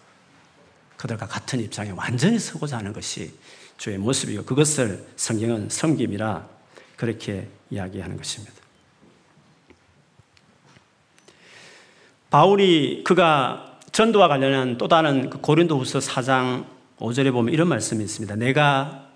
[0.96, 3.32] 그들과 같은 입장에 완전히 서고자 하는 것이
[3.78, 6.48] 주의 모습이고 그것을 성경은 섬김이라
[6.96, 8.54] 그렇게 이야기하는 것입니다.
[12.30, 16.66] 바울이 그가 전도와 관련한 또 다른 그 고린도후서 4장
[16.98, 18.34] 5절에 보면 이런 말씀이 있습니다.
[18.36, 19.08] 내가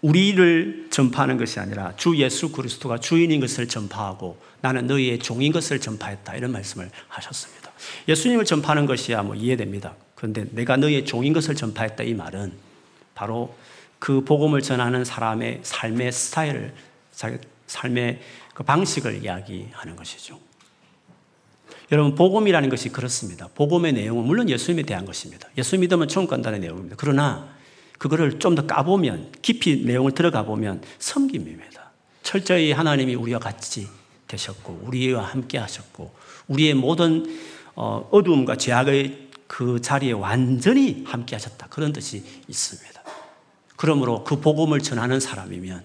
[0.00, 6.36] 우리를 전파하는 것이 아니라 주 예수 그리스도가 주인인 것을 전파하고 나는 너희의 종인 것을 전파했다.
[6.36, 7.70] 이런 말씀을 하셨습니다.
[8.08, 9.94] 예수님을 전파하는 것이야 뭐 이해됩니다.
[10.18, 12.02] 그런데 내가 너희의 종인 것을 전파했다.
[12.02, 12.52] 이 말은
[13.14, 13.54] 바로
[14.00, 16.74] 그 복음을 전하는 사람의 삶의 스타일을,
[17.68, 18.20] 삶의
[18.52, 20.40] 그 방식을 이야기하는 것이죠.
[21.92, 23.48] 여러분, 복음이라는 것이 그렇습니다.
[23.54, 25.48] 복음의 내용은 물론 예수님에 대한 것입니다.
[25.56, 26.96] 예수 믿으면 천국 간다는 내용입니다.
[26.98, 27.54] 그러나
[27.98, 31.92] 그거를 좀 더 까보면, 깊이 내용을 들어가 보면 섬김입니다.
[32.24, 33.86] 철저히 하나님이 우리와 같이
[34.26, 36.12] 되셨고, 우리와 함께 하셨고,
[36.48, 37.38] 우리의 모든
[37.76, 41.66] 어, 어두움과 죄악의 그 자리에 완전히 함께 하셨다.
[41.68, 43.02] 그런 뜻이 있습니다.
[43.76, 45.82] 그러므로 그 복음을 전하는 사람이면,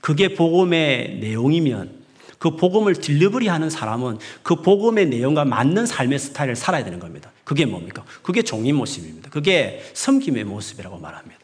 [0.00, 2.04] 그게 복음의 내용이면,
[2.38, 7.32] 그 복음을 딜리버리 하는 사람은 그 복음의 내용과 맞는 삶의 스타일을 살아야 되는 겁니다.
[7.44, 8.04] 그게 뭡니까?
[8.22, 9.30] 그게 종인 모습입니다.
[9.30, 11.40] 그게 섬김의 모습이라고 말합니다.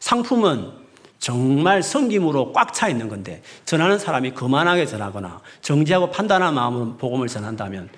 [0.00, 0.72] 상품은
[1.20, 7.88] 정말 섬김으로 꽉 차 있는 건데 전하는 사람이 거만하게 전하거나 정지하고 판단한 마음으로 복음을 전한다면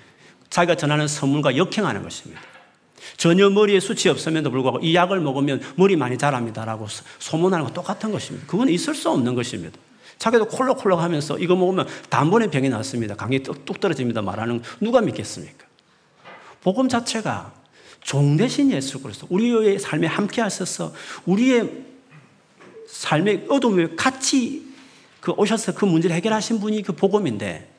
[0.51, 2.41] 자기가 전하는 선물과 역행하는 것입니다.
[3.17, 6.87] 전혀 머리에 수치 없음에도 불구하고 이 약을 먹으면 머리 많이 자랍니다라고
[7.19, 8.47] 소문하는 거 똑같은 것입니다.
[8.47, 9.77] 그건 있을 수 없는 것입니다.
[10.17, 13.15] 자기도 콜록콜록 하면서 이거 먹으면 단번에 병이 났습니다.
[13.15, 14.21] 강이 뚝뚝 떨어집니다.
[14.21, 15.65] 말하는 누가 믿겠습니까?
[16.61, 17.53] 복음 자체가
[18.01, 20.93] 종 대신 예수 그리스도 우리의 삶에 함께 하셔서
[21.25, 21.69] 우리의
[22.87, 24.63] 삶의 어둠에 같이
[25.19, 27.71] 그 오셔서 그 문제를 해결하신 분이 그 복음인데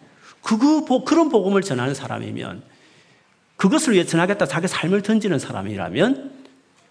[0.42, 0.59] 그,
[1.05, 2.62] 그런 복음을 전하는 사람이면
[3.57, 6.33] 그것을 위해 전하겠다 자기 삶을 던지는 사람이라면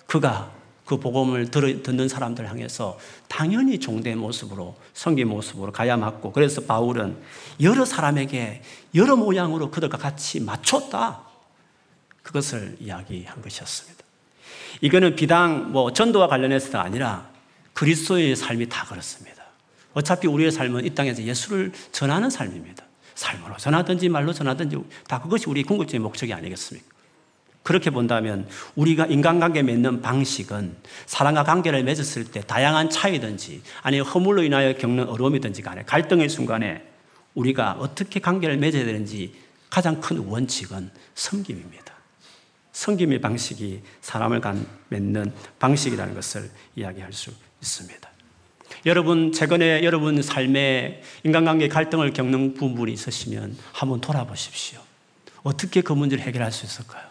[0.07, 0.51] 그가
[0.85, 7.17] 그 복음을 들, 듣는 사람들 향해서 당연히 종된 모습으로 성기 모습으로 가야 맞고 그래서 바울은
[7.61, 8.61] 여러 사람에게
[8.93, 11.23] 여러 모양으로 그들과 같이 맞췄다.
[12.21, 14.03] 그것을 이야기한 것이었습니다.
[14.81, 17.29] 이거는 비당 뭐 전도와 관련해서가 아니라
[17.73, 19.43] 그리스도의 삶이 다 그렇습니다.
[19.93, 22.84] 어차피 우리의 삶은 이 땅에서 예수를 전하는 삶입니다.
[23.15, 26.95] 삶으로 전하든지 말로 전하든지 다 그것이 우리 궁극적인 목적이 아니겠습니까?
[27.63, 30.75] 그렇게 본다면 우리가 인간관계 맺는 방식은
[31.07, 36.85] 사랑과 관계를 맺었을 때 다양한 차이든지 아니면 허물로 인하여 겪는 어려움이든지 간에 갈등의 순간에
[37.33, 39.33] 우리가 어떻게 관계를 맺어야 되는지
[39.71, 41.95] 가장 큰 원칙은 섬김입니다.
[42.71, 44.41] 섬김의 방식이 사람을
[44.89, 48.14] 맺는 방식이라는 것을 이야기할 수 있습니다.
[48.85, 54.79] 여러분, 최근에 여러분 삶에 인간관계 갈등을 겪는 부분이 있으시면 한번 돌아보십시오.
[55.43, 57.03] 어떻게 그 문제를 해결할 수 있을까요?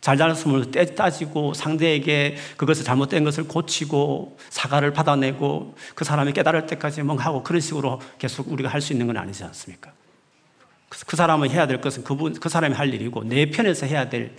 [0.00, 7.42] 잘잘못을 따지고 상대에게 그것을 잘못된 것을 고치고 사과를 받아내고 그 사람이 깨달을 때까지 뭔가 하고
[7.42, 9.92] 그런 식으로 계속 우리가 할 수 있는 건 아니지 않습니까?
[10.88, 14.32] 그 사람은 해야 될 것은 그분, 그 사람이 할 일이고 내 편에서 해야 될,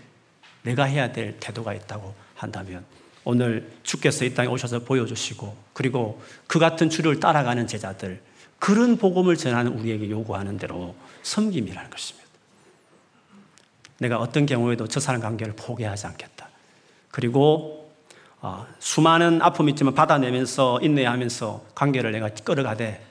[0.64, 2.84] 내가 해야 될 태도가 있다고 한다면
[3.24, 8.22] 오늘 주께서 이 땅에 오셔서 보여주시고 그리고 그 같은 주를 따라가는 제자들
[8.60, 12.28] 그런 복음을 전하는 우리에게 요구하는 대로 섬김이라는 것입니다.
[14.00, 16.50] 내가 어떤 경우에도 저 사람 관계를 포기하지 않겠다.
[17.12, 17.92] 그리고
[18.40, 23.06] 어, 수많은 아픔이 있지만 받아내면서 인내하면서 관계를 내가 끌어가되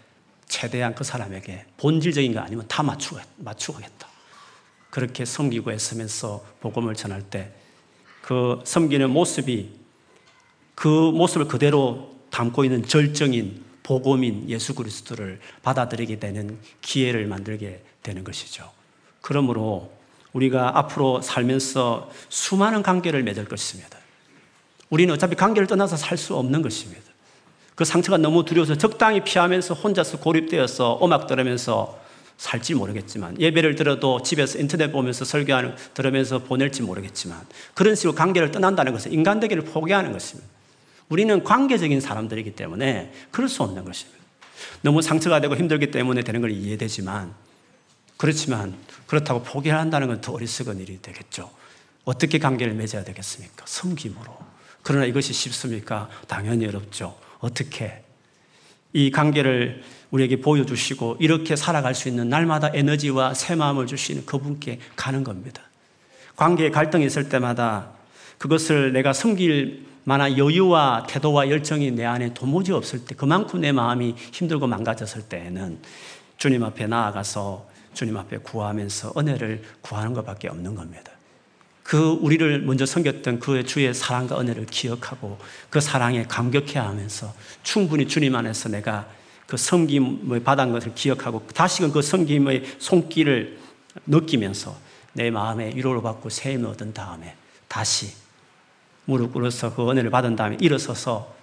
[0.48, 4.08] 최대한 그 사람에게 본질적인 거 아니면 다 맞추고, 맞추겠다.
[4.90, 7.52] 그렇게 섬기고 애쓰면서 복음을 전할 때
[8.22, 9.79] 그 섬기는 모습이
[10.80, 18.70] 그 모습을 그대로 담고 있는 절정인 복음인 예수 그리스도를 받아들이게 되는 기회를 만들게 되는 것이죠.
[19.20, 19.92] 그러므로
[20.32, 23.98] 우리가 앞으로 살면서 수많은 관계를 맺을 것입니다.
[24.88, 27.02] 우리는 어차피 관계를 떠나서 살 수 없는 것입니다.
[27.74, 32.00] 그 상처가 너무 두려워서 적당히 피하면서 혼자서 고립되어서 음악 들으면서
[32.38, 37.38] 살지 모르겠지만 예배를 들어도 집에서 인터넷 보면서 설교하는 들으면서 보낼지 모르겠지만
[37.74, 40.59] 그런 식으로 관계를 떠난다는 것은 인간되기를 포기하는 것입니다.
[41.10, 44.18] 우리는 관계적인 사람들이기 때문에 그럴 수 없는 것입니다.
[44.80, 47.34] 너무 상처가 되고 힘들기 때문에 되는 걸 이해되지만
[48.16, 48.74] 그렇지만
[49.06, 51.50] 그렇다고 포기한다는 건 더 어리석은 일이 되겠죠.
[52.04, 53.64] 어떻게 관계를 맺어야 되겠습니까?
[53.66, 54.38] 섬김으로.
[54.82, 56.08] 그러나 이것이 쉽습니까?
[56.28, 57.18] 당연히 어렵죠.
[57.40, 58.02] 어떻게?
[58.92, 65.24] 이 관계를 우리에게 보여주시고 이렇게 살아갈 수 있는 날마다 에너지와 새 마음을 주시는 그분께 가는
[65.24, 65.62] 겁니다.
[66.36, 67.92] 관계에 갈등이 있을 때마다
[68.38, 74.16] 그것을 내가 섬길 만한 여유와 태도와 열정이 내 안에 도무지 없을 때 그만큼 내 마음이
[74.32, 75.78] 힘들고 망가졌을 때에는
[76.36, 81.12] 주님 앞에 나아가서 주님 앞에 구하면서 은혜를 구하는 것밖에 없는 겁니다.
[81.84, 88.34] 그 우리를 먼저 섬겼던 그 주의 사랑과 은혜를 기억하고 그 사랑에 감격해 하면서 충분히 주님
[88.34, 89.06] 안에서 내가
[89.46, 93.60] 그 섬김을 받은 것을 기억하고 다시금 그 섬김의 손길을
[94.06, 94.76] 느끼면서
[95.12, 97.36] 내 마음에 위로를 받고 새 힘을 얻은 다음에
[97.68, 98.08] 다시
[99.10, 101.34] 무릎 꿇어서 그 은혜를 받은 다음에 일어서서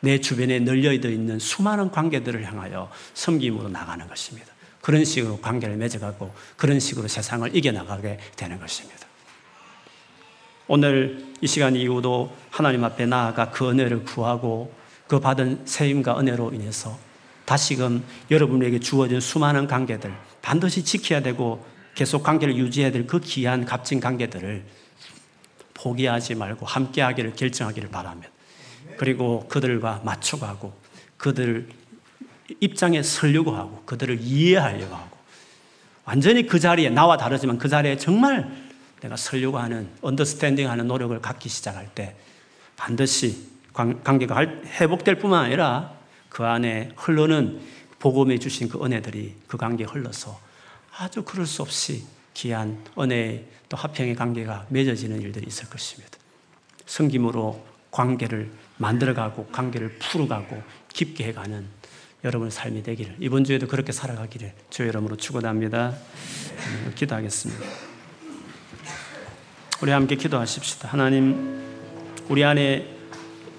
[0.00, 4.52] 내 주변에 널려 있는 수많은 관계들을 향하여 섬김으로 나가는 것입니다.
[4.80, 9.06] 그런 식으로 관계를 맺어가고 그런 식으로 세상을 이겨나가게 되는 것입니다.
[10.68, 14.72] 오늘 이 시간 이후도 하나님 앞에 나아가 그 은혜를 구하고
[15.06, 16.98] 그 받은 세임과 은혜로 인해서
[17.44, 24.00] 다시금 여러분에게 주어진 수많은 관계들 반드시 지켜야 되고 계속 관계를 유지해야 될 그 귀한 값진
[24.00, 24.64] 관계들을
[25.80, 28.30] 포기하지 말고 함께 하기를 결정하기를 바랍니다.
[28.98, 30.72] 그리고 그들과 맞춰가고
[31.16, 31.68] 그들
[32.60, 35.16] 입장에 서려고 하고 그들을 이해하려고 하고
[36.04, 38.50] 완전히 그 자리에 나와 다르지만 그 자리에 정말
[39.00, 42.16] 내가 설려고 하는 언더스탠딩 하는 노력을 갖기 시작할 때
[42.76, 44.40] 반드시 관계가
[44.80, 45.92] 회복될 뿐만 아니라
[46.28, 47.60] 그 안에 흘러는
[47.98, 50.38] 복음해 주신 그 은혜들이 그 관계에 흘러서
[50.98, 56.10] 아주 그럴 수 없이 귀한 은혜 또 화평의 관계가 맺어지는 일들이 있을 것입니다.
[56.86, 60.62] 성김으로 관계를 만들어가고 관계를 풀어가고
[60.92, 61.66] 깊게 해가는
[62.24, 65.94] 여러분의 삶이 되기를 이번 주에도 그렇게 살아가기를 주 이름으로 축원합니다.
[66.66, 67.64] 음, 기도하겠습니다.
[69.82, 70.88] 우리 함께 기도하십시다.
[70.88, 71.62] 하나님,
[72.28, 72.86] 우리 안에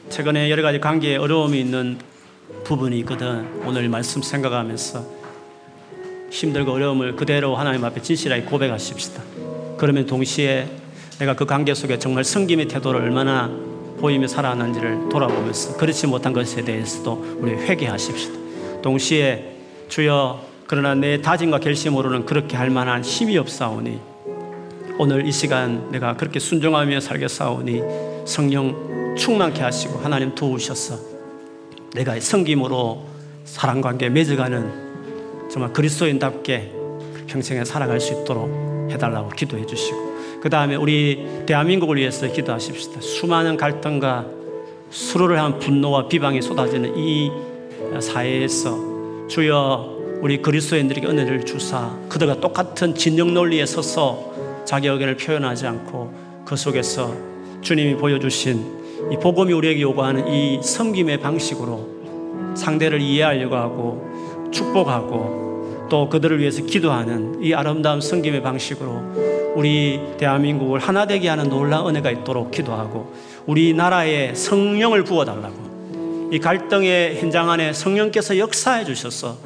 [0.09, 1.97] 최근에 여러 가지 관계에 어려움이 있는
[2.63, 3.65] 부분이 있거든.
[3.65, 5.20] 오늘 말씀 생각하면서
[6.31, 9.21] 힘들고 어려움을 그대로 하나님 앞에 진실하게 고백하십시다.
[9.77, 10.67] 그러면 동시에
[11.19, 13.51] 내가 그 관계 속에 정말 성김의 태도를 얼마나
[13.99, 18.81] 보이며 살아왔는지를 돌아보면서 그렇지 못한 것에 대해서도 우리 회개하십시다.
[18.81, 19.57] 동시에
[19.89, 23.99] 주여 그러나 내 다짐과 결심으로는 그렇게 할 만한 힘이 없사오니
[24.97, 27.81] 오늘 이 시간 내가 그렇게 순종하며 살겠사오니
[28.25, 30.97] 성령 충만케 하시고 하나님 도우셔서
[31.93, 33.05] 내가 성김으로
[33.43, 34.90] 사랑 관계 맺어가는
[35.51, 36.71] 정말 그리스도인답게
[37.27, 40.11] 평생에 살아갈 수 있도록 해달라고 기도해 주시고
[40.41, 43.01] 그 다음에 우리 대한민국을 위해서 기도하십시다.
[43.01, 44.25] 수많은 갈등과
[44.89, 47.31] 수로를 한 분노와 비방이 쏟아지는 이
[47.99, 56.43] 사회에서 주여 우리 그리스도인들에게 은혜를 주사 그들과 똑같은 진영 논리에 서서 자기 의견을 표현하지 않고
[56.45, 57.13] 그 속에서
[57.61, 64.10] 주님이 보여주신 이 복음이 우리에게 요구하는 이 섬김의 방식으로 상대를 이해하려고 하고
[64.51, 71.89] 축복하고 또 그들을 위해서 기도하는 이 아름다운 섬김의 방식으로 우리 대한민국을 하나 되게 하는 놀라운
[71.89, 73.13] 은혜가 있도록 기도하고
[73.45, 79.37] 우리나라에 성령을 부어달라고 이 갈등의 현장 안에 성령께서 역사해 주셔서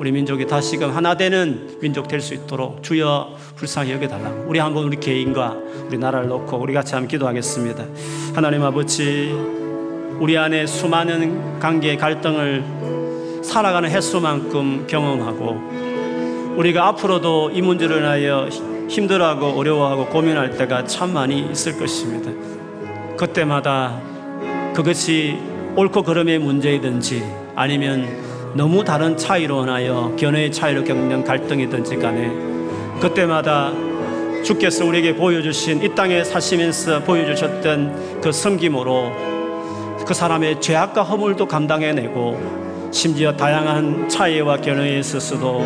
[0.00, 4.98] 우리 민족이 다시금 하나 되는 민족 될 수 있도록 주여 불쌍히 여겨달라고 우리 한번 우리
[4.98, 7.84] 개인과 우리 나라를 놓고 우리 같이 한번 기도하겠습니다.
[8.34, 9.32] 하나님 아버지
[10.18, 13.01] 우리 안에 수많은 관계 갈등을
[13.42, 18.48] 살아가는 횟수만큼 경험하고 우리가 앞으로도 이 문제를 인하여
[18.88, 22.30] 힘들어하고 어려워하고 고민할 때가 참 많이 있을 것입니다.
[23.16, 24.00] 그때마다
[24.74, 25.38] 그것이
[25.76, 27.24] 옳고 그름의 문제이든지
[27.54, 28.06] 아니면
[28.54, 32.30] 너무 다른 차이로 인하여 견해의 차이로 겪는 갈등이든지 간에
[33.00, 33.72] 그때마다
[34.44, 39.12] 주께서 우리에게 보여주신 이 땅에 사시면서 보여주셨던 그 섬김으로
[40.06, 45.62] 그 사람의 죄악과 허물도 감당해내고 심지어 다양한 차이와 견해에 있어서도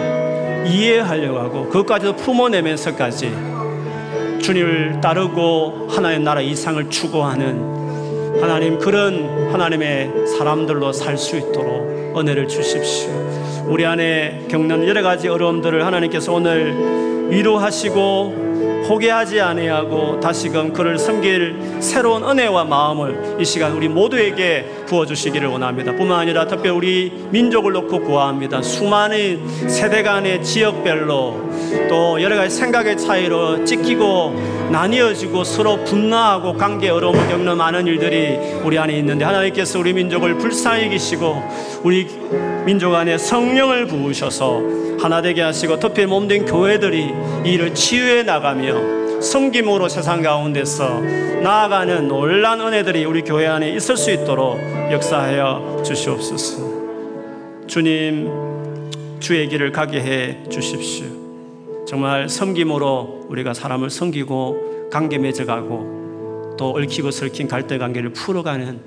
[0.67, 3.31] 이해하려고 하고 그것까지도 품어내면서까지
[4.41, 13.11] 주님을 따르고 하나의 나라 이상을 추구하는 하나님 그런 하나님의 사람들로 살 수 있도록 은혜를 주십시오.
[13.67, 22.23] 우리 안에 겪는 여러 가지 어려움들을 하나님께서 오늘 위로하시고 포기하지 아니하고 다시금 그를 섬길 새로운
[22.23, 25.93] 은혜와 마음을 이 시간 우리 모두에게 부어 주시기를 원합니다.
[25.97, 28.63] 뿐만 아니라 특별히 우리 민족을 놓고 구합니다.
[28.63, 31.51] 수많은 세대 간의 지역별로
[31.89, 38.79] 또 여러 가지 생각의 차이로 찢기고 나뉘어지고 서로 분나하고 관계 어려움을 겪는 많은 일들이 우리
[38.79, 41.43] 안에 있는데 하나님께서 우리 민족을 불쌍히 계시고
[41.83, 42.07] 우리
[42.65, 44.63] 민족 안에 성령을 부으셔서
[45.01, 47.15] 하나 되게 하시고 특별히 몸된 교회들이
[47.45, 51.01] 이 일을 치유해 나가며 섬김으로 세상 가운데서
[51.43, 54.59] 나아가는 놀란 은혜들이 우리 교회 안에 있을 수 있도록
[54.91, 56.77] 역사하여 주시옵소서.
[57.67, 58.31] 주님,
[59.21, 61.07] 주의 길을 가게 해 주십시오.
[61.87, 68.81] 정말 섬김으로 우리가 사람을 섬기고 관계 맺어가고 또 얽히고 설킨 갈등 관계를 풀어가는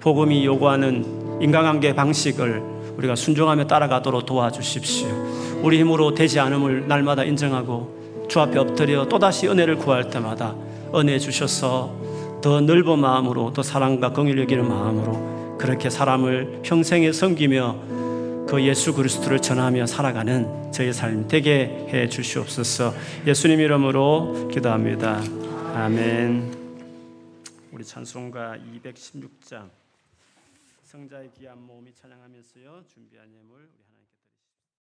[0.00, 2.62] 복음이 요구하는 인간관계 방식을
[2.96, 5.08] 우리가 순종하며 따라가도록 도와주십시오.
[5.62, 10.54] 우리 힘으로 되지 않음을 날마다 인정하고 주 앞에 엎드려 또다시 은혜를 구할 때마다
[10.94, 11.92] 은혜 주셔서
[12.40, 17.76] 더 넓은 마음으로 더 사랑과 긍휼 여기는 마음으로 그렇게 사람을 평생에 섬기며
[18.54, 22.94] 그 예수 그리스도를 전하며 살아가는 저의 삶 되게 해 주시옵소서.
[23.26, 25.20] 예수님 이름으로 기도합니다.
[25.74, 26.54] 아멘.
[27.72, 29.68] 우리 찬송가 216장
[30.84, 33.53] 성자의 귀한 몸이 찬양하면서요 준비한 예물